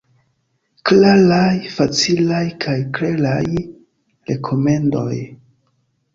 Klaraj, 0.91 1.57
facilaj 1.73 2.39
kaj 2.65 2.75
kleraj 3.01 3.43
rekomendoj. 3.61 5.07